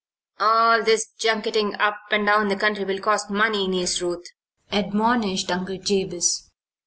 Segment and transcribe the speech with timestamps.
[0.39, 4.25] "All this junketing up and down the country will cost money, Niece Ruth,"
[4.71, 6.49] admonished Uncle Jabez.